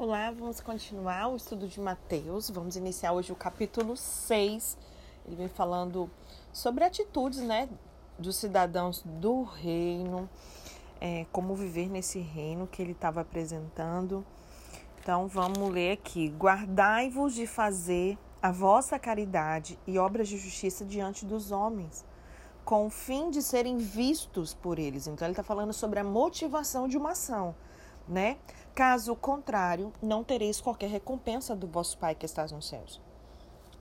[0.00, 2.48] Olá, vamos continuar o estudo de Mateus.
[2.50, 4.78] Vamos iniciar hoje o capítulo 6.
[5.26, 6.08] Ele vem falando
[6.52, 7.68] sobre atitudes, né,
[8.16, 10.30] dos cidadãos do reino,
[11.00, 14.24] é, como viver nesse reino que ele estava apresentando.
[15.00, 21.26] Então, vamos ler aqui: Guardai-vos de fazer a vossa caridade e obras de justiça diante
[21.26, 22.04] dos homens,
[22.64, 25.08] com o fim de serem vistos por eles.
[25.08, 27.52] Então, ele está falando sobre a motivação de uma ação
[28.08, 28.38] né?
[28.74, 33.00] Caso contrário, não tereis qualquer recompensa do vosso Pai que estás nos céus.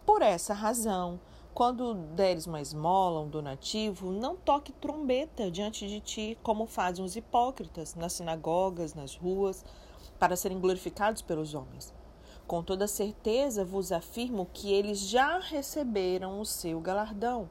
[0.06, 1.20] Por essa razão,
[1.54, 7.16] quando deres uma esmola, um donativo, não toque trombeta diante de ti, como fazem os
[7.16, 9.66] hipócritas nas sinagogas, nas ruas,
[10.20, 11.94] para serem glorificados pelos homens.
[12.46, 17.50] Com toda certeza vos afirmo que eles já receberam o seu galardão.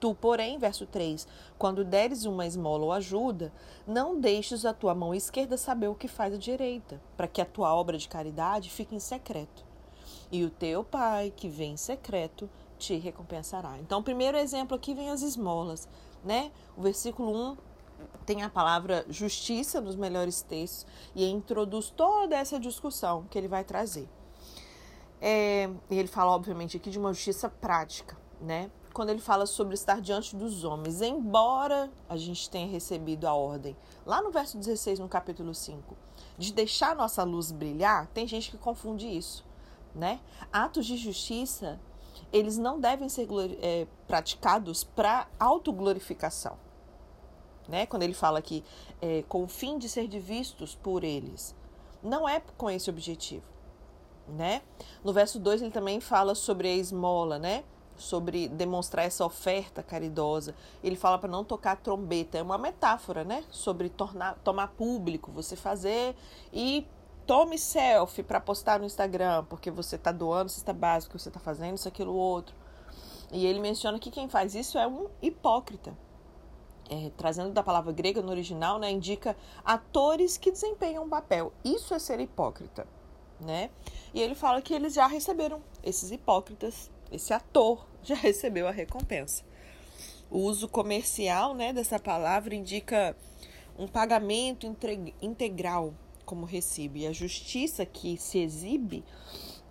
[0.00, 1.28] Tu, porém, verso 3,
[1.58, 3.52] quando deres uma esmola ou ajuda,
[3.86, 7.44] não deixes a tua mão esquerda saber o que faz a direita, para que a
[7.44, 9.62] tua obra de caridade fique em secreto.
[10.32, 12.48] E o teu pai, que vem em secreto,
[12.78, 13.78] te recompensará.
[13.78, 15.86] Então, o primeiro exemplo aqui vem as esmolas,
[16.24, 16.50] né?
[16.78, 17.56] O versículo 1
[18.24, 23.64] tem a palavra justiça nos melhores textos e introduz toda essa discussão que ele vai
[23.64, 24.08] trazer.
[25.20, 28.70] É, e ele fala, obviamente, aqui de uma justiça prática, né?
[28.92, 33.76] Quando ele fala sobre estar diante dos homens, embora a gente tenha recebido a ordem,
[34.04, 35.96] lá no verso 16, no capítulo 5,
[36.36, 39.44] de deixar nossa luz brilhar, tem gente que confunde isso,
[39.94, 40.20] né?
[40.52, 41.80] Atos de justiça,
[42.32, 43.28] eles não devem ser
[43.60, 46.56] é, praticados para autoglorificação,
[47.68, 47.86] né?
[47.86, 48.64] Quando ele fala aqui,
[49.00, 51.54] é, com o fim de ser vistos por eles,
[52.02, 53.46] não é com esse objetivo,
[54.28, 54.62] né?
[55.04, 57.64] No verso 2 ele também fala sobre a esmola, né?
[58.00, 60.54] Sobre demonstrar essa oferta caridosa.
[60.82, 63.44] Ele fala para não tocar trombeta, é uma metáfora, né?
[63.50, 66.16] Sobre tornar, tomar público, você fazer
[66.52, 66.86] e
[67.26, 71.76] tome selfie para postar no Instagram, porque você está doando cesta básica, você está fazendo
[71.76, 72.54] isso, aquilo, outro.
[73.30, 75.96] E ele menciona que quem faz isso é um hipócrita.
[76.88, 81.52] É, trazendo da palavra grega no original, né, indica atores que desempenham um papel.
[81.62, 82.84] Isso é ser hipócrita,
[83.38, 83.70] né?
[84.12, 89.44] E ele fala que eles já receberam esses hipócritas esse ator já recebeu a recompensa.
[90.30, 93.16] O uso comercial né, dessa palavra indica
[93.78, 94.66] um pagamento
[95.20, 95.94] integral
[96.24, 96.98] como recibo.
[96.98, 99.04] E a justiça que se exibe,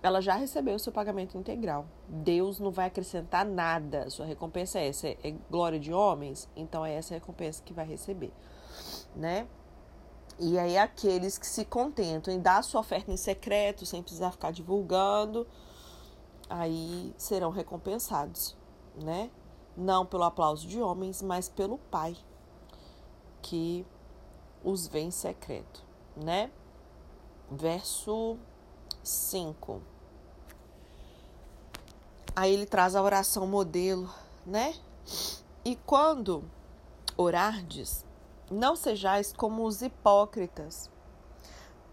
[0.04, 1.88] ela já recebeu o seu pagamento integral.
[2.08, 4.10] Deus não vai acrescentar nada.
[4.10, 5.08] Sua recompensa é essa.
[5.08, 6.50] É, glória de homens?
[6.56, 8.34] Então é essa a recompensa que vai receber.
[9.16, 9.48] Né?
[10.38, 14.52] E aí aqueles que se contentam em dar sua oferta em secreto, sem precisar ficar
[14.52, 15.46] divulgando,
[16.50, 18.58] aí serão recompensados,
[18.96, 19.30] né?
[19.78, 22.18] Não pelo aplauso de homens, mas pelo Pai
[23.42, 23.86] que
[24.64, 25.84] os vê em secreto,
[26.16, 26.52] né?
[27.50, 28.38] Verso
[29.04, 29.82] 5.
[32.36, 34.10] Aí ele traz a oração modelo,
[34.46, 34.76] né?
[35.64, 36.44] E quando
[37.18, 38.06] orardes,
[38.50, 40.90] não sejais como os hipócritas,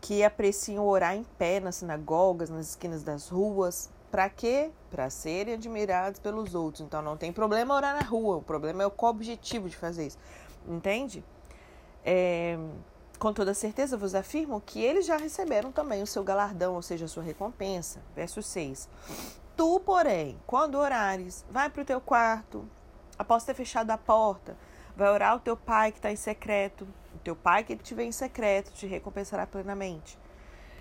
[0.00, 4.70] que apreciam orar em pé nas sinagogas, nas esquinas das ruas, para quê?
[4.90, 6.80] Para serem admirados pelos outros.
[6.80, 10.06] Então não tem problema orar na rua, o problema é qual o objetivo de fazer
[10.06, 10.16] isso.
[10.66, 11.22] Entende?
[12.02, 12.56] É,
[13.18, 17.04] com toda certeza vos afirmo que eles já receberam também o seu galardão, ou seja,
[17.04, 18.00] a sua recompensa.
[18.14, 18.88] Verso 6.
[19.54, 22.66] Tu, porém, quando orares, vai para o teu quarto,
[23.18, 24.56] após ter fechado a porta,
[24.96, 26.88] vai orar ao teu pai que está em secreto.
[27.14, 30.18] O teu pai que te vê em secreto te recompensará plenamente.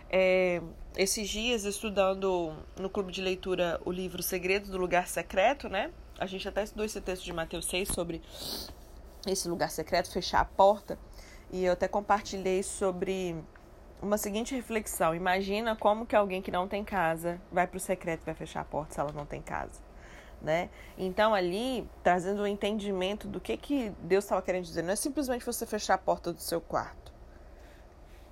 [0.09, 0.61] É,
[0.97, 5.91] esses dias, estudando no clube de leitura o livro Segredos do Lugar Secreto, né?
[6.17, 8.21] A gente até estudou esse texto de Mateus 6 sobre
[9.27, 10.97] esse lugar secreto, fechar a porta.
[11.51, 13.35] E eu até compartilhei sobre
[14.01, 15.13] uma seguinte reflexão.
[15.13, 18.61] Imagina como que alguém que não tem casa vai para o secreto e vai fechar
[18.61, 19.83] a porta se ela não tem casa.
[20.41, 20.69] Né?
[20.97, 24.95] Então ali, trazendo o um entendimento do que, que Deus estava querendo dizer, não é
[24.95, 27.14] simplesmente você fechar a porta do seu quarto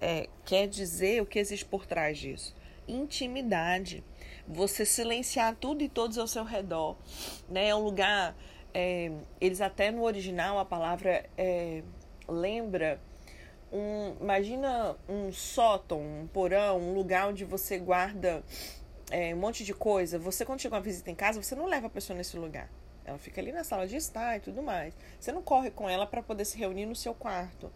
[0.03, 2.54] é, quer dizer o que existe por trás disso?
[2.86, 4.04] Intimidade.
[4.45, 6.98] Você silenciar tudo e todos ao seu redor.
[7.50, 7.69] Né?
[7.69, 8.36] É um lugar.
[8.74, 11.83] É, eles até no original a palavra é,
[12.28, 13.00] lembra
[13.72, 14.16] um.
[14.19, 18.44] Imagina um sótão, um porão, um lugar onde você guarda
[19.10, 20.19] é, um monte de coisa.
[20.19, 22.69] Você, quando chega uma visita em casa, você não leva a pessoa nesse lugar.
[23.06, 24.94] Ela fica ali na sala de estar e tudo mais.
[25.18, 27.72] Você não corre com ela para poder se reunir no seu quarto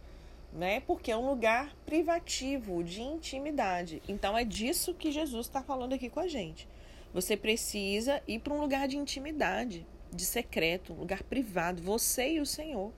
[0.52, 0.80] né?
[0.82, 4.02] Porque é um lugar privativo, de intimidade.
[4.08, 6.68] Então é disso que Jesus está falando aqui com a gente.
[7.14, 12.40] Você precisa ir para um lugar de intimidade, de secreto, um lugar privado, você e
[12.40, 12.92] o Senhor.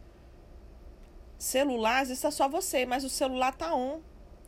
[1.38, 4.02] Celular, às vezes é só você, mas o celular tá on.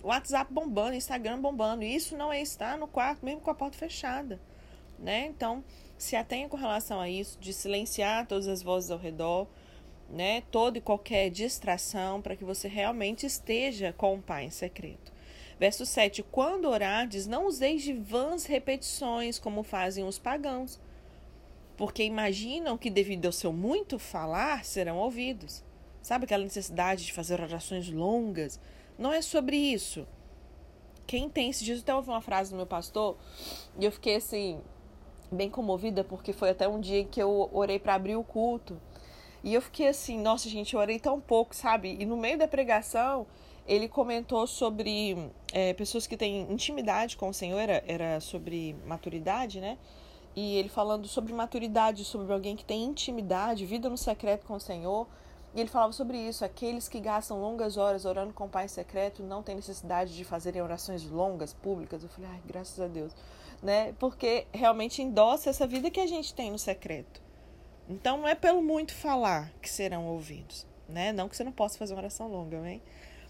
[0.04, 1.83] WhatsApp bombando, Instagram bombando.
[1.83, 4.42] Isso não é estar no quarto, mesmo com a porta fechada.
[5.00, 5.27] Né?
[5.27, 5.63] Então,
[5.97, 9.47] se atenha com relação a isso, de silenciar todas as vozes ao redor,
[10.11, 10.41] né?
[10.51, 15.11] Toda e qualquer distração para que você realmente esteja com o Pai em secreto.
[15.59, 20.79] Verso 7: Quando orardes, não useis de vãs repetições, como fazem os pagãos,
[21.77, 25.63] porque imaginam que, devido ao seu muito falar, serão ouvidos.
[26.01, 28.59] Sabe aquela necessidade de fazer orações longas?
[28.97, 30.07] Não é sobre isso.
[31.05, 33.17] Quem tem esse dia, até ouvi uma frase do meu pastor
[33.77, 34.59] e eu fiquei assim,
[35.31, 38.79] bem comovida, porque foi até um dia que eu orei para abrir o culto.
[39.43, 41.97] E eu fiquei assim, nossa gente, eu orei tão pouco, sabe?
[41.99, 43.25] E no meio da pregação,
[43.67, 49.59] ele comentou sobre é, pessoas que têm intimidade com o Senhor, era, era sobre maturidade,
[49.59, 49.77] né?
[50.35, 54.59] E ele falando sobre maturidade, sobre alguém que tem intimidade, vida no secreto com o
[54.59, 55.07] Senhor.
[55.53, 59.23] E ele falava sobre isso: aqueles que gastam longas horas orando com o Pai secreto
[59.23, 62.03] não têm necessidade de fazerem orações longas, públicas.
[62.03, 63.11] Eu falei, ai, graças a Deus.
[63.61, 63.94] Né?
[63.99, 67.21] Porque realmente endossa essa vida que a gente tem no secreto.
[67.91, 70.65] Então não é pelo muito falar que serão ouvidos.
[70.88, 71.11] Né?
[71.11, 72.81] Não que você não possa fazer uma oração longa, amém?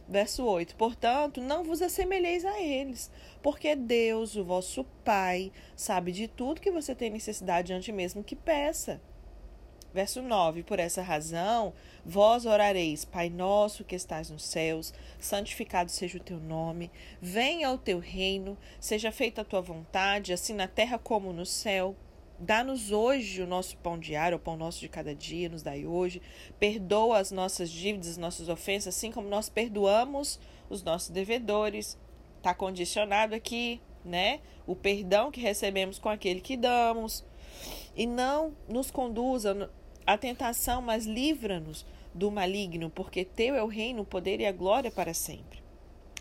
[0.07, 3.09] Verso 8: Portanto, não vos assemelheis a eles,
[3.41, 8.35] porque Deus, o vosso Pai, sabe de tudo que você tem necessidade antes mesmo que
[8.35, 9.01] peça.
[9.93, 11.73] Verso 9: Por essa razão,
[12.05, 17.77] vós orareis, Pai nosso que estás nos céus, santificado seja o teu nome, venha o
[17.79, 21.95] teu reino, seja feita a tua vontade, assim na terra como no céu.
[22.43, 26.19] Dá-nos hoje o nosso pão diário, o pão nosso de cada dia, nos dai hoje.
[26.59, 31.99] Perdoa as nossas dívidas, as nossas ofensas, assim como nós perdoamos os nossos devedores.
[32.37, 34.39] Está condicionado aqui, né?
[34.65, 37.23] O perdão que recebemos com aquele que damos.
[37.95, 39.69] E não nos conduza
[40.03, 44.51] a tentação, mas livra-nos do maligno, porque teu é o reino, o poder e a
[44.51, 45.60] glória para sempre.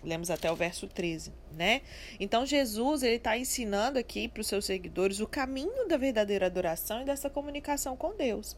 [0.02, 1.82] Lemos até o verso 13, né?
[2.18, 7.02] Então Jesus ele está ensinando aqui para os seus seguidores o caminho da verdadeira adoração
[7.02, 8.56] e dessa comunicação com Deus.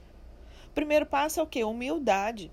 [0.66, 1.64] O primeiro passo é o que?
[1.64, 2.50] Humildade,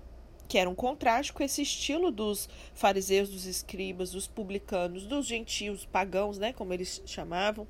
[0.48, 5.86] que era um contraste com esse estilo dos fariseus, dos escribas, dos publicanos, dos gentios,
[5.86, 6.52] pagãos, né?
[6.52, 7.68] Como eles chamavam.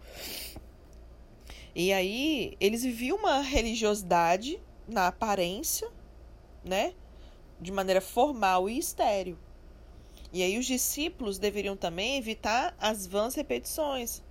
[1.74, 4.58] E aí eles viviam uma religiosidade
[4.88, 5.88] na aparência,
[6.64, 6.94] né?
[7.60, 9.36] De maneira formal e estéril.
[10.32, 14.22] E aí os discípulos deveriam também evitar as vãs repetições,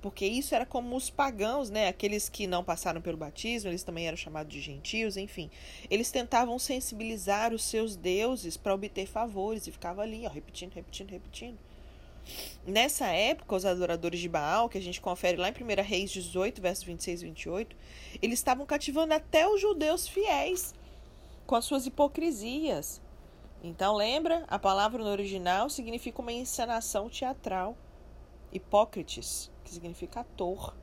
[0.00, 1.88] porque isso era como os pagãos, né?
[1.88, 5.50] Aqueles que não passaram pelo batismo, eles também eram chamados de gentios, enfim.
[5.90, 11.10] Eles tentavam sensibilizar os seus deuses para obter favores e ficava ali, ó, repetindo, repetindo,
[11.10, 11.58] repetindo.
[12.64, 16.60] Nessa época, os adoradores de Baal, que a gente confere lá em 1 Reis 18,
[16.60, 17.76] versos 26 e 28,
[18.22, 20.74] eles estavam cativando até os judeus fiéis
[21.46, 23.00] com as suas hipocrisias.
[23.62, 24.44] Então, lembra?
[24.46, 27.76] A palavra no original significa uma encenação teatral.
[28.52, 30.74] Hipócrites, que significa ator.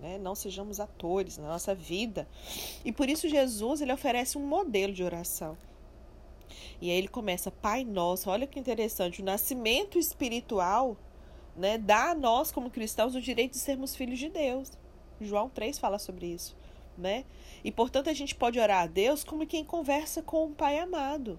[0.00, 0.18] Né?
[0.18, 2.28] Não sejamos atores na nossa vida.
[2.84, 5.56] E por isso Jesus ele oferece um modelo de oração.
[6.80, 10.96] E aí ele começa, Pai Nosso, olha que interessante, o nascimento espiritual
[11.56, 14.70] né, dá a nós, como cristãos, o direito de sermos filhos de Deus.
[15.20, 16.56] João 3 fala sobre isso.
[16.96, 17.24] Né?
[17.64, 21.38] E portanto a gente pode orar a Deus como quem conversa com um pai amado.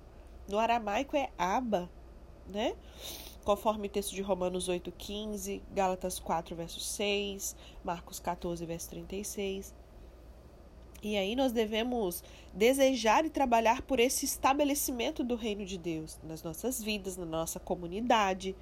[0.49, 1.87] No aramaico é Abba,
[2.47, 2.75] né?
[3.45, 9.75] Conforme o texto de Romanos 8:15, Gálatas 4 verso 6, Marcos 14 verso 36.
[11.03, 16.41] E aí nós devemos desejar e trabalhar por esse estabelecimento do reino de Deus nas
[16.41, 18.55] nossas vidas, na nossa comunidade.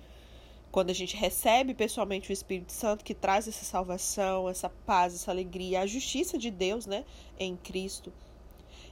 [0.70, 5.32] Quando a gente recebe pessoalmente o Espírito Santo que traz essa salvação, essa paz, essa
[5.32, 7.06] alegria, a justiça de Deus, né,
[7.39, 8.12] em Cristo.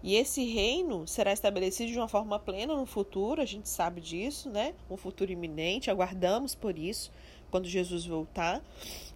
[0.06, 4.52] E esse reino será estabelecido de uma forma plena no futuro, a gente sabe disso,
[4.52, 4.76] né?
[4.88, 7.12] Um futuro iminente, aguardamos por isso,
[7.50, 8.64] quando Jesus voltar.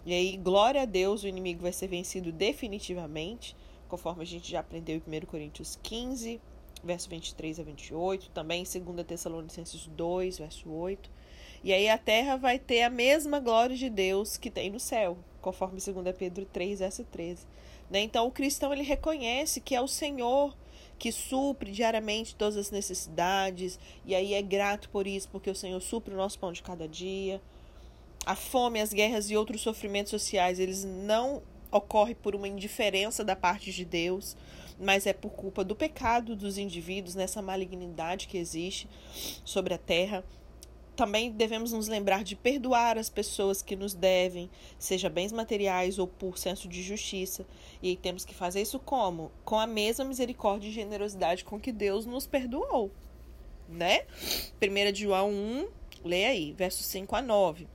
[0.04, 3.54] E aí, glória a Deus, o inimigo vai ser vencido definitivamente
[3.88, 6.40] conforme a gente já aprendeu em 1 Coríntios 15,
[6.82, 11.08] verso 23 a 28, também em 2 Tessalonicenses 2, verso 8.
[11.62, 15.16] E aí a terra vai ter a mesma glória de Deus que tem no céu,
[15.40, 17.46] conforme 2 Pedro 3, verso 13.
[17.88, 18.00] Né?
[18.00, 20.52] Então o cristão ele reconhece que é o Senhor
[21.00, 25.80] que supre diariamente todas as necessidades, e aí é grato por isso, porque o Senhor
[25.80, 27.40] supre o nosso pão de cada dia.
[28.26, 31.42] A fome, as guerras e outros sofrimentos sociais, eles não
[31.72, 34.36] ocorre por uma indiferença da parte de Deus,
[34.78, 38.86] mas é por culpa do pecado dos indivíduos, nessa malignidade que existe
[39.42, 40.22] sobre a terra.
[40.94, 46.06] Também devemos nos lembrar de perdoar as pessoas que nos devem, seja bens materiais ou
[46.06, 47.46] por senso de justiça.
[47.82, 49.32] E temos que fazer isso como?
[49.44, 52.90] Com a mesma misericórdia e generosidade com que Deus nos perdoou,
[53.68, 54.02] né?
[54.60, 55.68] 1 João 1,
[56.04, 57.68] Leia aí, versos 5 a 9.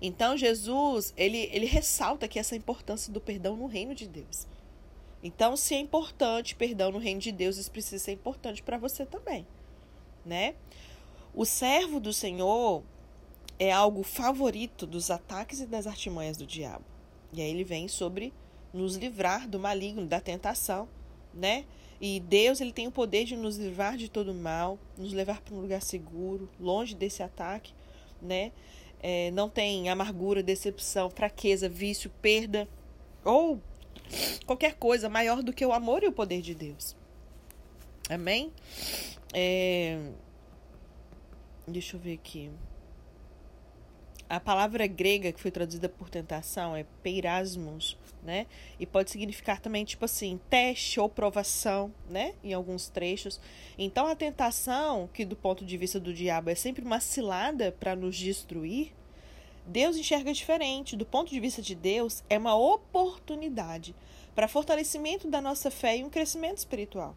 [0.00, 4.46] Então Jesus, ele, ele ressalta aqui essa importância do perdão no reino de Deus.
[5.22, 9.04] Então, se é importante perdão no reino de Deus, isso precisa ser importante para você
[9.04, 9.46] também,
[10.24, 10.54] né?
[11.34, 12.84] O servo do Senhor
[13.58, 16.84] é algo favorito dos ataques e das artimanhas do diabo.
[17.32, 18.32] E aí ele vem sobre
[18.72, 20.88] nos livrar do maligno, da tentação,
[21.32, 21.64] né?
[22.00, 25.54] E Deus ele tem o poder de nos livrar de todo mal, nos levar para
[25.54, 27.72] um lugar seguro, longe desse ataque,
[28.22, 28.52] né?
[29.00, 32.68] É, não tem amargura, decepção, fraqueza, vício, perda
[33.24, 33.60] ou
[34.46, 36.96] qualquer coisa maior do que o amor e o poder de Deus.
[38.08, 38.52] Amém?
[39.34, 39.98] É...
[41.66, 42.50] Deixa eu ver aqui.
[44.28, 48.46] A palavra grega que foi traduzida por tentação é peirasmos, né?
[48.78, 52.34] E pode significar também, tipo assim, teste ou provação, né?
[52.44, 53.40] Em alguns trechos.
[53.78, 57.96] Então, a tentação, que do ponto de vista do diabo é sempre uma cilada para
[57.96, 58.92] nos destruir,
[59.66, 60.94] Deus enxerga diferente.
[60.94, 63.94] Do ponto de vista de Deus, é uma oportunidade
[64.34, 67.16] para fortalecimento da nossa fé e um crescimento espiritual.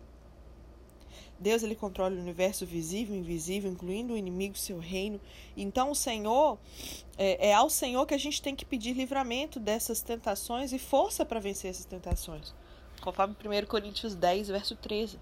[1.42, 5.20] Deus ele controla o universo visível e invisível, incluindo o inimigo, seu reino.
[5.58, 6.60] Então o Senhor
[7.18, 11.26] é, é ao Senhor que a gente tem que pedir livramento dessas tentações e força
[11.26, 12.54] para vencer essas tentações.
[13.02, 15.20] Conforme 1 Coríntios 10, verso 13.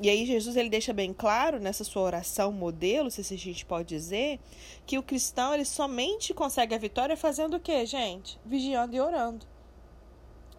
[0.00, 3.88] E aí Jesus ele deixa bem claro nessa sua oração modelo, se a gente pode
[3.88, 4.40] dizer,
[4.86, 8.40] que o cristão ele somente consegue a vitória fazendo o quê, gente?
[8.46, 9.49] Vigiando e orando.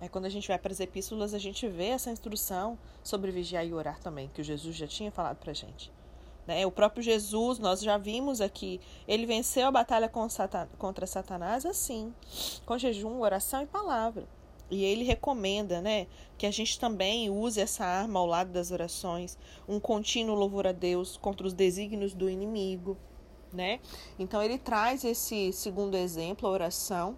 [0.02, 3.66] É quando a gente vai para as epístolas, a gente vê essa instrução sobre vigiar
[3.66, 5.92] e orar também, que o Jesus já tinha falado para a gente.
[6.48, 6.66] Né?
[6.66, 12.12] O próprio Jesus, nós já vimos aqui, ele venceu a batalha contra Satanás assim,
[12.66, 14.28] com jejum, oração e palavra.
[14.72, 19.38] E ele recomenda, né, que a gente também use essa arma ao lado das orações,
[19.68, 22.98] um contínuo louvor a Deus contra os desígnios do inimigo,
[23.52, 23.82] né?
[24.18, 27.18] Então ele traz esse segundo exemplo, a oração,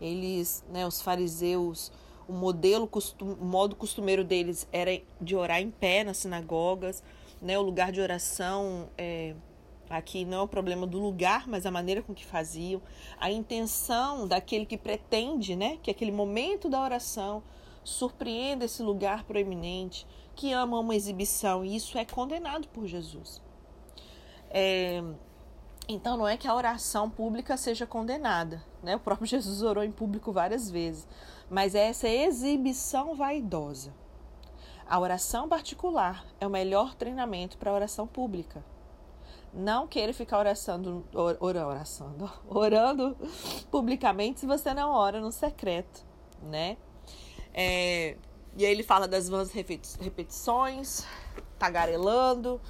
[0.00, 1.92] eles, né, os fariseus,
[2.26, 2.88] o modelo,
[3.20, 7.02] o modo costumeiro deles era de orar em pé nas sinagogas,
[7.42, 9.34] né, o lugar de oração é,
[9.88, 12.80] aqui não é o problema do lugar, mas a maneira com que faziam,
[13.18, 17.42] a intenção daquele que pretende, né, que aquele momento da oração
[17.82, 23.42] surpreenda esse lugar proeminente, que ama uma exibição, e isso é condenado por Jesus.
[24.48, 25.02] É,
[25.88, 28.96] então não é que a oração pública seja condenada, né?
[28.96, 31.06] O próprio Jesus orou em público várias vezes,
[31.48, 33.92] mas é essa exibição vaidosa.
[34.86, 38.64] A oração particular é o melhor treinamento para a oração pública.
[39.52, 43.16] Não queira ficar oração, or, orando, orando
[43.70, 46.04] publicamente se você não ora no secreto,
[46.42, 46.76] né?
[47.52, 48.16] É,
[48.56, 51.04] e aí ele fala das vãs repetições,
[51.58, 52.60] tagarelando,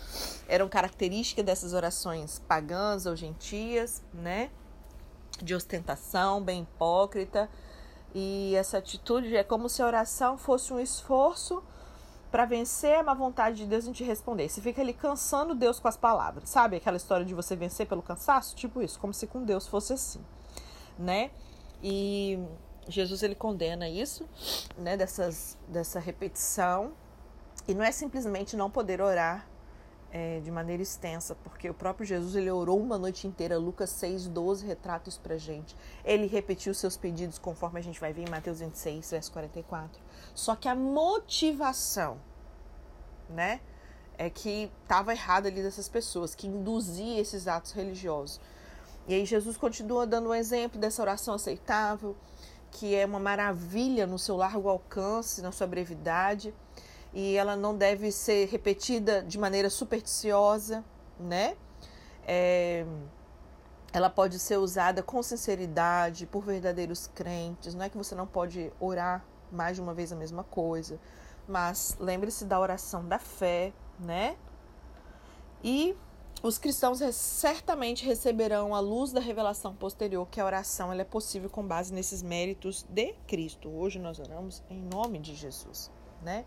[0.47, 4.51] eram características dessas orações pagãs ou gentias, né?
[5.43, 7.49] De ostentação, bem hipócrita.
[8.15, 11.63] E essa atitude é como se a oração fosse um esforço
[12.31, 14.49] para vencer a má vontade de Deus em te responder.
[14.49, 16.49] Você fica ali cansando Deus com as palavras.
[16.49, 18.55] Sabe aquela história de você vencer pelo cansaço?
[18.55, 20.25] Tipo isso, como se com Deus fosse assim,
[20.99, 21.31] né?
[21.83, 22.39] E
[22.89, 24.29] Jesus ele condena isso,
[24.77, 26.93] né, dessas dessa repetição
[27.67, 29.47] e não é simplesmente não poder orar
[30.13, 33.59] é, de maneira extensa, porque o próprio Jesus ele orou uma noite inteira.
[33.59, 35.77] Lucas 6, 12 retrata isso pra gente.
[36.05, 40.01] Ele repetiu seus pedidos conforme a gente vai ver em Mateus 26, verso 44.
[40.35, 42.19] Só que a motivação,
[43.29, 43.61] né,
[44.19, 48.41] é que estava errada ali dessas pessoas, que induzia esses atos religiosos.
[49.09, 52.17] E aí Jesus continua dando um exemplo dessa oração aceitável,
[52.71, 56.55] que é uma maravilha no seu largo alcance, na sua brevidade
[57.13, 60.85] e ela não deve ser repetida de maneira supersticiosa,
[61.19, 61.57] né?
[62.27, 62.87] É,
[63.93, 67.75] ela pode ser usada com sinceridade por verdadeiros crentes.
[67.75, 71.01] Não é que você não pode orar mais de uma vez a mesma coisa,
[71.49, 74.37] mas lembre-se da oração da fé, né?
[75.65, 75.97] E
[76.41, 81.51] os cristãos certamente receberão a luz da revelação posterior que a oração ela é possível
[81.51, 83.69] com base nesses méritos de Cristo.
[83.69, 85.91] Hoje nós oramos em nome de Jesus
[86.23, 86.45] né?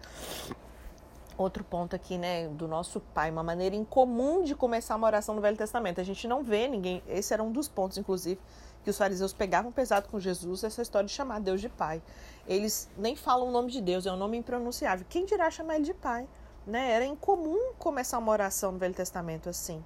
[1.36, 5.42] Outro ponto aqui, né, do nosso pai, uma maneira incomum de começar uma oração no
[5.42, 6.00] Velho Testamento.
[6.00, 8.40] A gente não vê ninguém, esse era um dos pontos, inclusive,
[8.84, 12.04] que os fariseus pegavam pesado com Jesus, essa história de chamar Deus de pai.
[12.48, 15.06] Eles nem falam o nome de Deus, é um nome impronunciável.
[15.10, 16.28] Quem dirá chamar ele de pai?
[16.68, 16.92] Né?
[16.92, 19.84] Era incomum começar uma oração no Velho Testamento assim,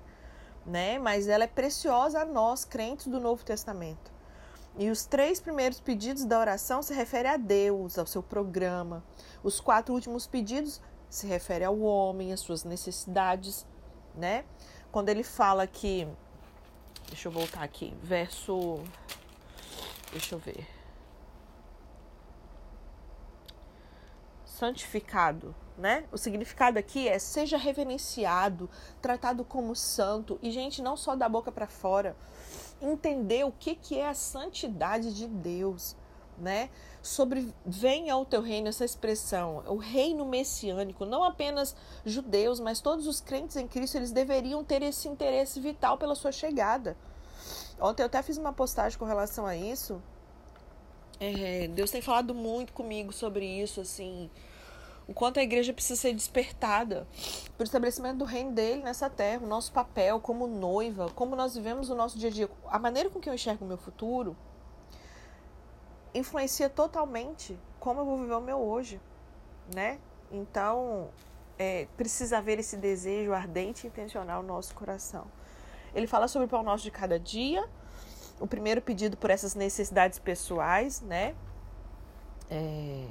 [0.65, 0.99] né?
[0.99, 4.16] Mas ela é preciosa a nós, crentes do Novo Testamento.
[4.77, 9.03] E os três primeiros pedidos da oração se referem a Deus, ao seu programa.
[9.43, 13.65] Os quatro últimos pedidos se referem ao homem, às suas necessidades,
[14.15, 14.45] né?
[14.91, 16.07] Quando ele fala que
[17.07, 17.93] Deixa eu voltar aqui.
[18.01, 18.83] Verso.
[20.11, 20.67] Deixa eu ver.
[24.45, 26.05] Santificado, né?
[26.11, 28.69] O significado aqui é seja reverenciado,
[29.01, 30.39] tratado como santo.
[30.41, 32.15] E, gente, não só da boca para fora.
[32.81, 35.95] Entender o que, que é a santidade de Deus
[36.37, 36.69] né?
[37.01, 43.07] Sobre venha ao teu reino essa expressão, o reino messiânico, não apenas judeus, mas todos
[43.07, 46.95] os crentes em Cristo, eles deveriam ter esse interesse vital pela sua chegada.
[47.79, 50.01] Ontem eu até fiz uma postagem com relação a isso.
[51.19, 54.29] É, Deus tem falado muito comigo sobre isso, assim,
[55.07, 57.07] o quanto a igreja precisa ser despertada
[57.55, 61.55] para o estabelecimento do reino dele nessa terra, o nosso papel como noiva, como nós
[61.55, 64.35] vivemos o nosso dia a dia, a maneira com que eu enxergo o meu futuro
[66.13, 68.99] influencia totalmente como eu vou viver o meu hoje,
[69.73, 69.99] né?
[70.31, 71.09] Então,
[71.57, 75.25] é, precisa haver esse desejo ardente e intencional no nosso coração.
[75.93, 77.67] Ele fala sobre o pão nosso de cada dia,
[78.39, 81.35] o primeiro pedido por essas necessidades pessoais, né?
[82.49, 83.07] É,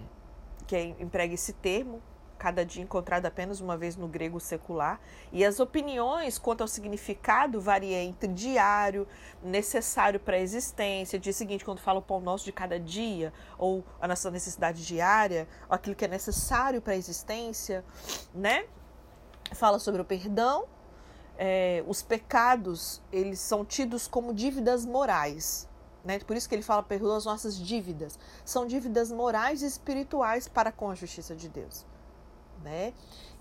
[0.67, 2.03] que emprega esse termo,
[2.39, 5.01] cada dia encontrado apenas uma vez no grego secular,
[5.33, 9.07] e as opiniões quanto ao significado variam entre diário,
[9.43, 13.85] necessário para a existência, dia seguinte, quando fala o pão nosso de cada dia, ou
[14.01, 17.85] a nossa necessidade diária, ou aquilo que é necessário para a existência,
[18.35, 18.67] né?
[19.53, 20.67] Fala sobre o perdão,
[21.39, 25.69] é, os pecados, eles são tidos como dívidas morais,
[26.07, 26.19] né?
[26.21, 28.19] Por isso que ele fala, perdoa as nossas dívidas.
[28.45, 31.85] São dívidas morais e espirituais para com a justiça de Deus
[32.63, 32.93] né?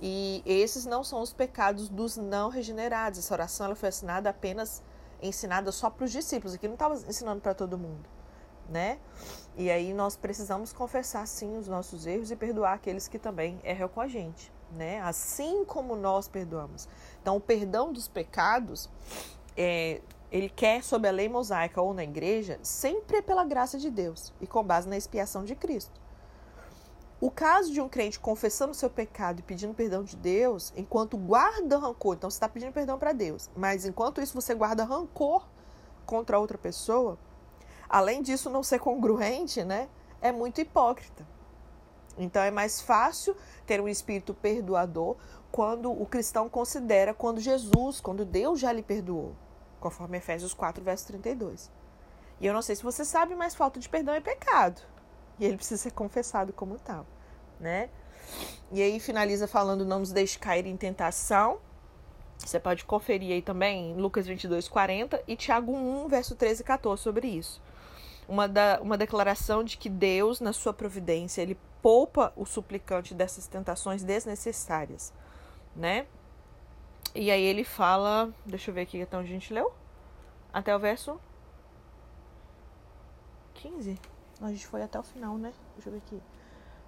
[0.01, 3.19] E esses não são os pecados dos não regenerados.
[3.19, 4.83] Essa oração ela foi assinada apenas
[5.21, 8.07] ensinada só para os discípulos, aqui não estava ensinando para todo mundo,
[8.69, 8.99] né?
[9.55, 13.87] E aí nós precisamos confessar sim os nossos erros e perdoar aqueles que também erram
[13.87, 15.01] com a gente, né?
[15.01, 16.87] Assim como nós perdoamos.
[17.21, 18.89] Então, o perdão dos pecados
[19.57, 20.01] é,
[20.35, 24.33] ele quer sob a lei mosaica ou na igreja, sempre é pela graça de Deus
[24.41, 26.01] e com base na expiação de Cristo.
[27.21, 31.77] O caso de um crente confessando seu pecado e pedindo perdão de Deus, enquanto guarda
[31.77, 35.47] rancor, então você está pedindo perdão para Deus, mas enquanto isso você guarda rancor
[36.05, 37.17] contra outra pessoa,
[37.87, 39.87] além disso não ser congruente, né?
[40.21, 41.25] É muito hipócrita.
[42.17, 45.15] Então é mais fácil ter um espírito perdoador
[45.49, 49.33] quando o cristão considera quando Jesus, quando Deus já lhe perdoou,
[49.85, 51.71] conforme Efésios 4, verso 32.
[52.41, 54.81] E eu não sei se você sabe, mas falta de perdão é pecado.
[55.39, 57.05] E ele precisa ser confessado como tal,
[57.59, 57.89] né?
[58.71, 61.59] E aí finaliza falando: não nos deixe cair em tentação.
[62.39, 67.01] Você pode conferir aí também Lucas 22, 40 e Tiago 1, verso 13 e 14
[67.03, 67.61] sobre isso.
[68.27, 73.45] Uma, da, uma declaração de que Deus, na sua providência, ele poupa o suplicante dessas
[73.45, 75.13] tentações desnecessárias,
[75.75, 76.07] né?
[77.15, 79.73] E aí ele fala, deixa eu ver aqui onde a gente leu.
[80.51, 81.17] Até o verso
[83.53, 83.97] 15.
[84.41, 85.53] A gente foi até o final, né?
[85.75, 86.21] Deixa eu ver aqui.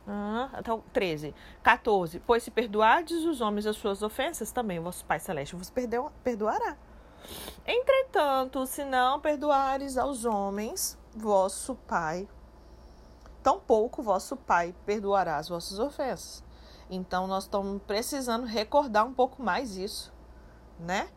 [0.05, 1.33] Ah, até o 13.
[1.63, 2.19] 14.
[2.19, 6.75] Pois se perdoardes os homens as suas ofensas, também vosso Pai Celeste vos perdeu, perdoará.
[7.65, 12.27] Entretanto, se não perdoares aos homens, vosso Pai,
[13.41, 16.43] tampouco vosso Pai perdoará as vossas ofensas.
[16.89, 20.13] Então, nós estamos precisando recordar um pouco mais isso,
[20.79, 21.09] né?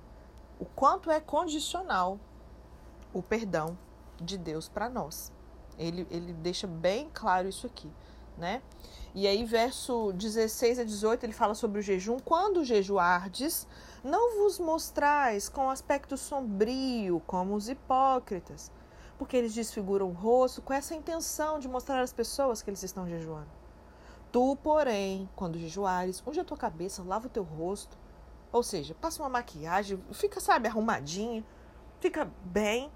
[0.58, 2.18] O quanto é condicional
[3.12, 3.76] o perdão
[4.20, 5.32] de Deus para nós.
[5.78, 7.90] Ele, ele deixa bem claro isso aqui,
[8.36, 8.62] né?
[9.14, 12.18] E aí, verso 16 a 18, ele fala sobre o jejum.
[12.18, 13.66] Quando jejuardes,
[14.04, 18.70] não vos mostrais com aspecto sombrio, como os hipócritas,
[19.18, 23.08] porque eles desfiguram o rosto com essa intenção de mostrar às pessoas que eles estão
[23.08, 23.48] jejuando.
[24.30, 27.98] Tu, porém, quando jejuares, unge a tua cabeça, lava o teu rosto,
[28.52, 31.44] ou seja, passa uma maquiagem, fica, sabe, arrumadinho,
[32.00, 32.90] fica bem,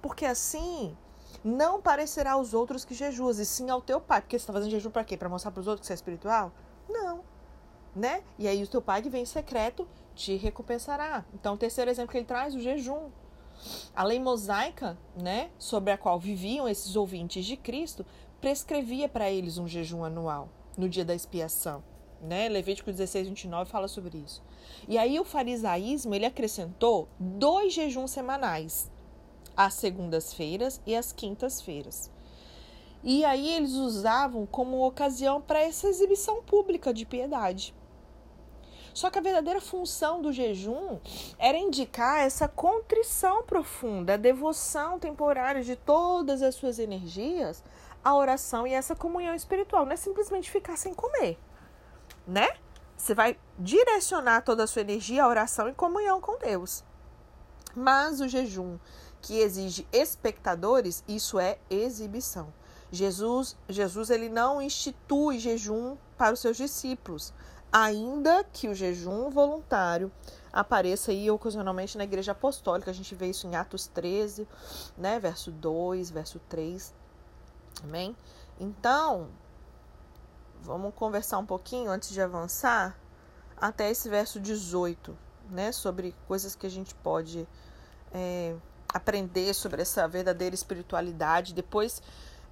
[0.00, 0.96] porque assim
[1.44, 4.20] não parecerá aos outros que jejuas, e sim ao teu pai.
[4.20, 5.16] Porque você está fazendo jejum para quê?
[5.16, 6.52] Para mostrar para os outros que você é espiritual?
[6.88, 7.22] Não.
[7.94, 8.22] Né?
[8.38, 11.24] E aí o teu pai que vem em secreto te recompensará.
[11.34, 13.10] Então, o terceiro exemplo que ele traz, o jejum.
[13.94, 18.06] A lei mosaica, né, sobre a qual viviam esses ouvintes de Cristo,
[18.40, 21.82] prescrevia para eles um jejum anual no dia da expiação.
[22.20, 22.48] Né?
[22.48, 24.42] Levítico 16, 29 fala sobre isso.
[24.86, 28.90] E aí o farisaísmo ele acrescentou dois jejuns semanais
[29.56, 32.10] às segundas-feiras e às quintas-feiras.
[33.02, 37.74] E aí eles usavam como ocasião para essa exibição pública de piedade.
[38.92, 40.98] Só que a verdadeira função do jejum
[41.38, 47.62] era indicar essa contrição profunda, a devoção temporária de todas as suas energias
[48.04, 49.86] à oração e essa comunhão espiritual.
[49.86, 51.38] Não é simplesmente ficar sem comer,
[52.26, 52.48] né?
[52.96, 56.84] Você vai direcionar toda a sua energia à oração e comunhão com Deus.
[57.74, 58.78] Mas o jejum
[59.22, 62.52] que exige espectadores, isso é exibição.
[62.90, 67.32] Jesus, Jesus ele não institui jejum para os seus discípulos,
[67.72, 70.10] ainda que o jejum voluntário
[70.52, 72.90] apareça aí ocasionalmente na igreja apostólica.
[72.90, 74.48] A gente vê isso em Atos 13,
[74.96, 76.92] né, verso 2, verso 3.
[77.84, 78.16] Amém?
[78.58, 79.28] Então,
[80.62, 82.96] vamos conversar um pouquinho antes de avançar
[83.56, 85.16] até esse verso 18,
[85.50, 87.46] né, sobre coisas que a gente pode
[88.12, 88.54] é,
[88.88, 91.54] aprender sobre essa verdadeira espiritualidade.
[91.54, 92.02] Depois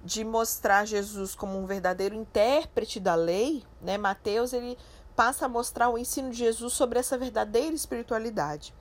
[0.03, 4.77] de mostrar Jesus como um verdadeiro intérprete da lei, né, Mateus ele
[5.15, 8.73] passa a mostrar o ensino de Jesus sobre essa verdadeira espiritualidade.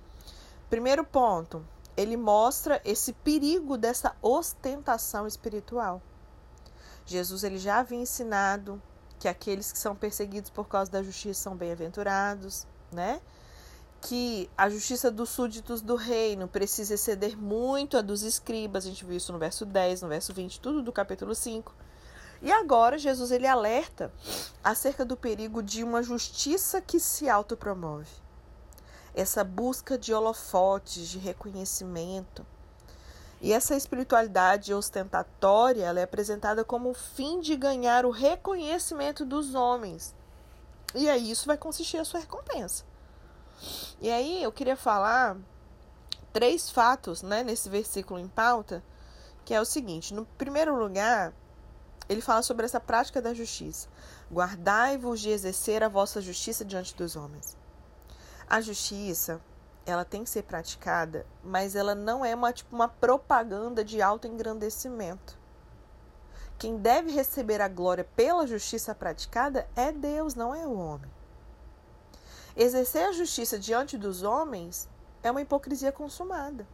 [0.70, 1.64] Primeiro ponto,
[1.96, 6.00] ele mostra esse perigo dessa ostentação espiritual.
[7.04, 8.80] Jesus ele já havia ensinado
[9.18, 13.20] que aqueles que são perseguidos por causa da justiça são bem-aventurados, né?
[14.00, 19.04] Que a justiça dos súditos do reino precisa exceder muito a dos escribas, a gente
[19.04, 21.74] viu isso no verso 10, no verso 20, tudo do capítulo 5.
[22.40, 24.12] E agora Jesus ele alerta
[24.62, 28.10] acerca do perigo de uma justiça que se autopromove.
[29.12, 32.46] Essa busca de holofotes, de reconhecimento,
[33.40, 39.54] e essa espiritualidade ostentatória ela é apresentada como o fim de ganhar o reconhecimento dos
[39.54, 40.14] homens.
[40.94, 42.84] E aí isso vai consistir a sua recompensa.
[44.00, 45.36] E aí eu queria falar
[46.32, 48.82] três fatos né, nesse versículo em pauta,
[49.44, 51.32] que é o seguinte: no primeiro lugar,
[52.08, 53.88] ele fala sobre essa prática da justiça.
[54.32, 57.56] Guardai-vos de exercer a vossa justiça diante dos homens.
[58.48, 59.40] A justiça
[59.88, 65.38] ela tem que ser praticada, mas ela não é uma, tipo, uma propaganda de autoengrandecimento.
[66.58, 71.10] Quem deve receber a glória pela justiça praticada é Deus, não é o homem.
[72.54, 74.86] Exercer a justiça diante dos homens
[75.22, 76.66] é uma hipocrisia consumada.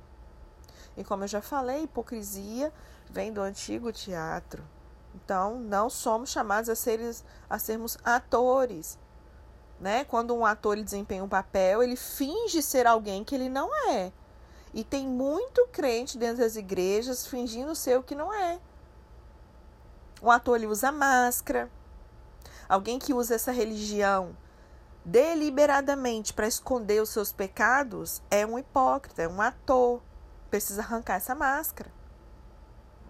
[0.97, 2.73] E como eu já falei, hipocrisia
[3.09, 4.65] vem do antigo teatro.
[5.15, 8.99] Então, não somos chamados a, seres, a sermos atores,
[9.85, 10.03] né?
[10.03, 14.11] Quando um ator desempenha um papel, ele finge ser alguém que ele não é.
[14.73, 18.59] E tem muito crente dentro das igrejas fingindo ser o que não é.
[20.23, 21.71] Um ator ele usa máscara.
[22.67, 24.35] Alguém que usa essa religião
[25.05, 30.01] deliberadamente para esconder os seus pecados é um hipócrita, é um ator.
[30.49, 31.93] Precisa arrancar essa máscara.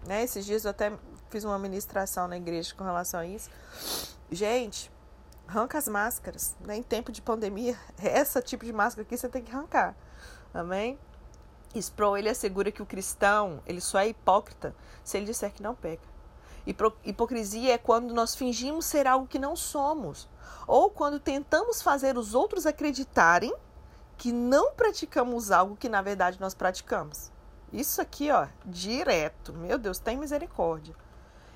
[0.05, 0.25] Né?
[0.25, 0.93] Esses dias eu até
[1.31, 3.49] fiz uma ministração na igreja com relação a isso.
[4.29, 4.91] Gente,
[5.47, 6.57] arranca as máscaras.
[6.61, 6.77] Né?
[6.77, 9.95] Em tempo de pandemia, essa tipo de máscara aqui você tem que arrancar.
[10.53, 10.99] Amém?
[11.75, 15.75] Sproul, ele assegura que o cristão, ele só é hipócrita se ele disser que não
[15.75, 16.15] peca.
[17.05, 20.29] Hipocrisia é quando nós fingimos ser algo que não somos,
[20.67, 23.55] ou quando tentamos fazer os outros acreditarem
[24.17, 27.31] que não praticamos algo que na verdade nós praticamos.
[27.73, 29.53] Isso aqui, ó, direto.
[29.53, 30.95] Meu Deus, tem misericórdia.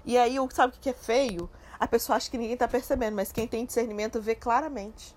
[0.04, 1.48] E aí, sabe o que é feio?
[1.78, 5.16] A pessoa acha que ninguém está percebendo, mas quem tem discernimento vê claramente.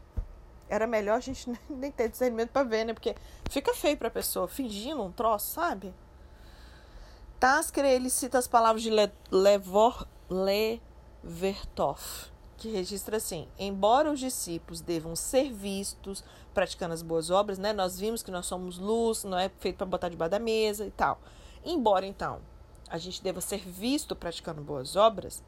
[0.69, 2.93] Era melhor a gente nem ter discernimento para ver, né?
[2.93, 3.15] Porque
[3.49, 5.93] fica feio para a pessoa fingindo um troço, sabe?
[7.39, 11.99] Tasker, ele cita as palavras de Le, Levor, Levertov,
[12.55, 17.73] que registra assim: embora os discípulos devam ser vistos praticando as boas obras, né?
[17.73, 20.91] Nós vimos que nós somos luz, não é feito para botar debaixo da mesa e
[20.91, 21.19] tal.
[21.65, 22.39] Embora então
[22.87, 25.43] a gente deva ser visto praticando boas obras,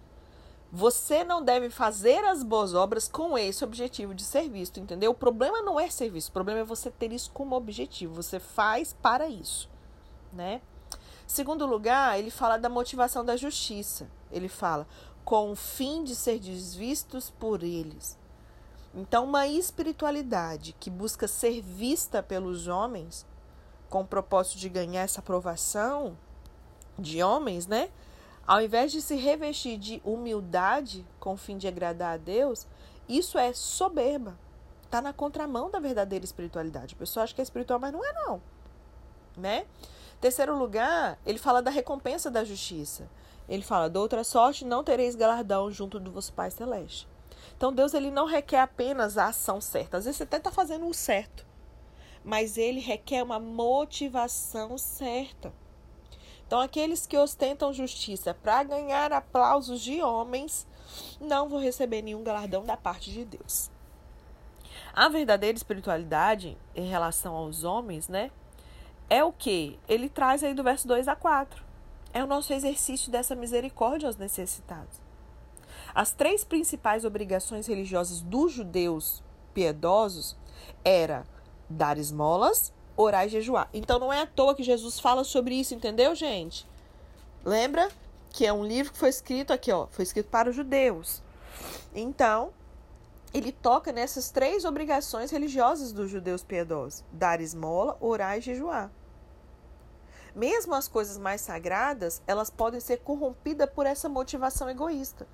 [0.76, 5.12] você não deve fazer as boas obras com esse objetivo de ser visto, entendeu?
[5.12, 8.16] O problema não é ser visto, o problema é você ter isso como objetivo.
[8.16, 9.70] Você faz para isso,
[10.34, 10.62] né?
[11.28, 14.10] Segundo lugar, ele fala da motivação da justiça.
[14.32, 14.88] Ele fala
[15.24, 18.18] com o fim de ser desvistos por eles.
[18.96, 23.28] Então, uma espiritualidade que busca ser vista pelos homens
[23.92, 26.18] com o propósito de ganhar essa aprovação
[26.98, 27.92] de homens, né?
[28.46, 32.68] Ao invés de se revestir de humildade com o fim de agradar a Deus,
[33.08, 34.38] isso é soberba.
[34.84, 36.94] Está na contramão da verdadeira espiritualidade.
[36.94, 38.42] A pessoa acha que é espiritual, mas não é não.
[39.38, 39.66] Né?
[40.20, 43.10] Terceiro lugar, ele fala da recompensa da justiça.
[43.48, 47.08] Ele fala, de outra sorte não tereis galardão junto do vosso Pai Celeste.
[47.58, 49.98] Então Deus ele não requer apenas a ação certa.
[49.98, 51.46] Às vezes você até está fazendo o certo.
[52.24, 55.52] Mas ele requer uma motivação certa.
[56.46, 60.68] Então, aqueles que ostentam justiça para ganhar aplausos de homens
[61.20, 63.72] não vão receber nenhum galardão da parte de Deus.
[64.94, 68.30] A verdadeira espiritualidade em relação aos homens, né?
[69.10, 69.80] É o que?
[69.88, 71.64] Ele traz aí do verso 2 a 4.
[72.14, 75.02] É o nosso exercício dessa misericórdia aos necessitados.
[75.96, 80.36] As três principais obrigações religiosas dos judeus piedosos
[80.84, 81.26] era
[81.70, 83.70] dar esmolas, orar e jejuar.
[83.74, 86.68] Então não é à toa que Jesus fala sobre isso, entendeu, gente?
[87.46, 87.90] Lembra
[88.30, 91.22] que é um livro que foi escrito aqui, ó, foi escrito para os judeus.
[91.94, 92.52] Então,
[93.34, 98.92] ele toca nessas três obrigações religiosas dos judeus piedosos: dar esmola, orar e jejuar.
[100.36, 105.28] Mesmo as coisas mais sagradas, elas podem ser corrompidas por essa motivação egoísta.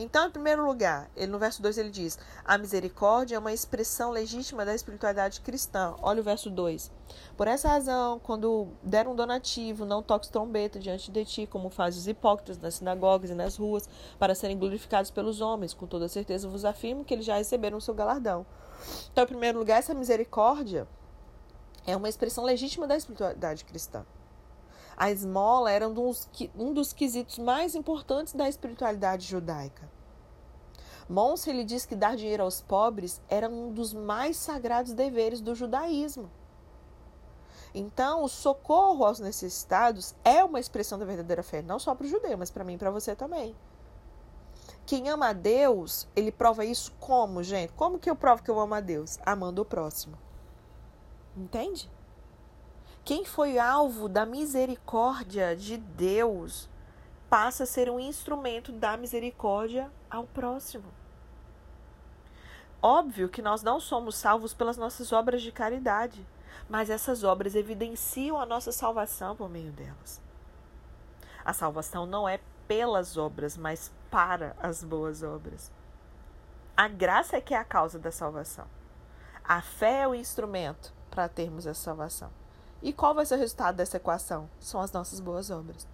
[0.00, 4.12] Então, em primeiro lugar, ele, no verso 2 ele diz: a misericórdia é uma expressão
[4.12, 5.96] legítima da espiritualidade cristã.
[6.00, 6.88] Olha o verso 2.
[7.36, 11.98] Por essa razão, quando der um donativo, não toques trombeta diante de ti, como fazem
[11.98, 13.88] os hipócritas nas sinagogas e nas ruas,
[14.20, 15.74] para serem glorificados pelos homens.
[15.74, 18.46] Com toda certeza vos afirmo que eles já receberam o seu galardão.
[19.10, 20.86] Então, em primeiro lugar, essa misericórdia
[21.84, 24.06] é uma expressão legítima da espiritualidade cristã.
[25.00, 29.88] A esmola era um dos, um dos quesitos mais importantes da espiritualidade judaica.
[31.08, 35.54] Monse ele diz que dar dinheiro aos pobres era um dos mais sagrados deveres do
[35.54, 36.28] judaísmo.
[37.72, 42.10] Então, o socorro aos necessitados é uma expressão da verdadeira fé, não só para o
[42.10, 43.54] judeu, mas para mim e para você também.
[44.84, 47.72] Quem ama a Deus, ele prova isso como, gente?
[47.74, 49.16] Como que eu provo que eu amo a Deus?
[49.24, 50.18] Amando o próximo.
[51.36, 51.88] Entende?
[53.08, 56.68] Quem foi alvo da misericórdia de Deus
[57.30, 60.84] passa a ser um instrumento da misericórdia ao próximo.
[62.82, 66.28] Óbvio que nós não somos salvos pelas nossas obras de caridade,
[66.68, 70.20] mas essas obras evidenciam a nossa salvação por meio delas.
[71.42, 75.72] A salvação não é pelas obras, mas para as boas obras.
[76.76, 78.66] A graça é que é a causa da salvação.
[79.42, 82.30] A fé é o instrumento para termos essa salvação.
[82.82, 84.48] E qual vai ser o resultado dessa equação?
[84.60, 85.86] São as nossas boas obras.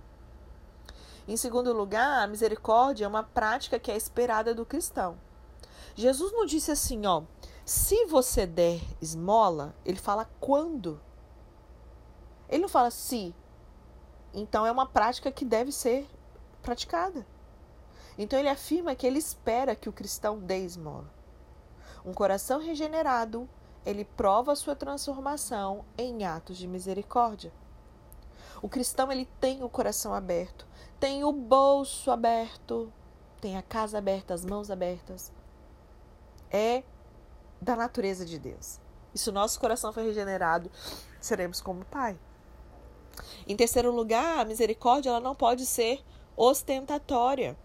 [1.26, 5.18] Em segundo lugar, a misericórdia é uma prática que é esperada do cristão.
[5.94, 7.22] Jesus não disse assim, ó,
[7.64, 11.00] se você der esmola, ele fala quando.
[12.48, 13.34] Ele não fala se.
[14.34, 16.06] Então é uma prática que deve ser
[16.60, 17.26] praticada.
[18.18, 21.10] Então ele afirma que ele espera que o cristão dê esmola.
[22.04, 23.48] Um coração regenerado
[23.84, 27.52] ele prova sua transformação em atos de misericórdia.
[28.62, 30.66] O cristão ele tem o coração aberto,
[30.98, 32.92] tem o bolso aberto,
[33.40, 35.32] tem a casa aberta, as mãos abertas.
[36.50, 36.82] É
[37.60, 38.80] da natureza de Deus.
[39.14, 40.70] E se o nosso coração for regenerado,
[41.20, 42.18] seremos como Pai.
[43.46, 46.02] Em terceiro lugar, a misericórdia ela não pode ser
[46.36, 47.56] ostentatória.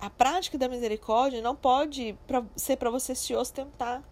[0.00, 2.18] A prática da misericórdia não pode
[2.56, 4.02] ser para você se ostentar.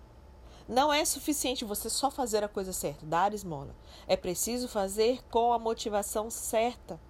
[0.70, 3.74] Não é suficiente você só fazer a coisa certa, dar esmola.
[4.06, 7.00] É preciso fazer com a motivação certa.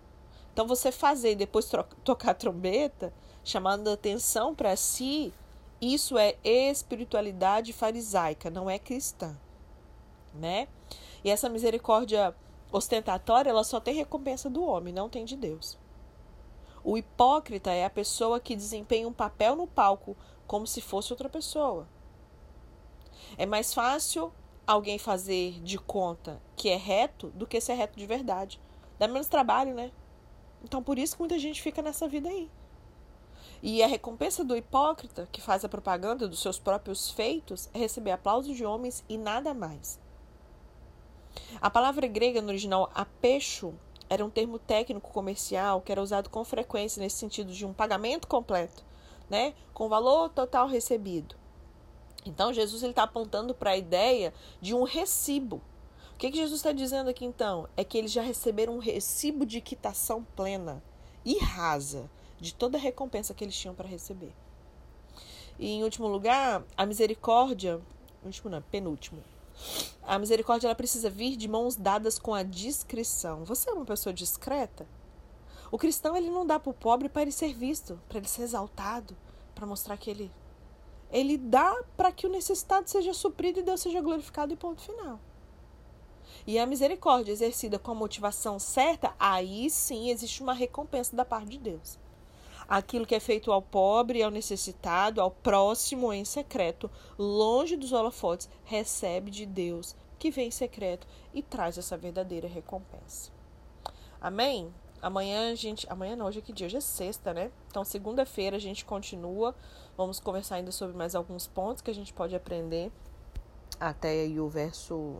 [0.51, 1.70] Então, você fazer e depois
[2.03, 3.12] tocar trombeta,
[3.44, 5.31] chamando atenção para si,
[5.79, 9.37] isso é espiritualidade farisaica, não é cristã.
[10.33, 10.66] Né?
[11.23, 12.35] E essa misericórdia
[12.73, 15.77] ostentatória, ela só tem recompensa do homem, não tem de Deus.
[16.83, 21.29] O hipócrita é a pessoa que desempenha um papel no palco como se fosse outra
[21.29, 21.87] pessoa.
[23.36, 24.32] É mais fácil
[24.66, 28.60] alguém fazer de conta que é reto do que ser reto de verdade.
[28.98, 29.90] Dá menos trabalho, né?
[30.62, 32.50] Então por isso que muita gente fica nessa vida aí.
[33.62, 38.10] E a recompensa do hipócrita, que faz a propaganda dos seus próprios feitos, é receber
[38.10, 39.98] aplausos de homens e nada mais.
[41.60, 43.74] A palavra grega no original apecho
[44.08, 48.26] era um termo técnico comercial que era usado com frequência nesse sentido de um pagamento
[48.26, 48.84] completo,
[49.28, 51.39] né, com valor total recebido.
[52.24, 55.61] Então, Jesus está apontando para a ideia de um recibo.
[56.14, 57.68] O que, que Jesus está dizendo aqui então?
[57.76, 60.83] É que eles já receberam um recibo de quitação plena
[61.24, 64.33] e rasa de toda a recompensa que eles tinham para receber.
[65.59, 67.80] E em último lugar, a misericórdia,
[68.24, 69.22] último não, penúltimo.
[70.02, 73.44] A misericórdia ela precisa vir de mãos dadas com a discrição.
[73.44, 74.87] Você é uma pessoa discreta?
[75.70, 78.42] O cristão ele não dá para o pobre para ele ser visto, para ele ser
[78.42, 79.16] exaltado,
[79.54, 80.33] para mostrar que ele
[81.12, 85.18] ele dá para que o necessitado seja suprido e Deus seja glorificado e ponto final.
[86.46, 91.51] E a misericórdia exercida com a motivação certa, aí sim existe uma recompensa da parte
[91.51, 91.99] de Deus.
[92.68, 98.49] Aquilo que é feito ao pobre, ao necessitado, ao próximo em secreto, longe dos holofotes,
[98.64, 103.33] recebe de Deus, que vem em secreto e traz essa verdadeira recompensa.
[104.20, 104.73] Amém?
[105.03, 105.87] Amanhã a gente.
[105.90, 106.66] Amanhã não, hoje é que dia?
[106.66, 107.51] Hoje é sexta, né?
[107.68, 109.55] Então, segunda-feira a gente continua
[110.00, 112.90] Vamos conversar ainda sobre mais alguns pontos que a gente pode aprender
[113.78, 115.14] até aí o verso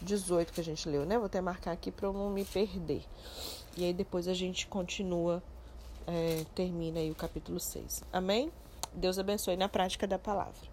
[0.00, 1.16] 18 que a gente leu, né?
[1.16, 3.02] Vou até marcar aqui para eu não me perder.
[3.76, 5.42] E aí depois a gente continua,
[6.06, 8.04] é, termina aí o capítulo 6.
[8.12, 8.52] Amém?
[8.94, 10.71] Deus abençoe na prática da palavra.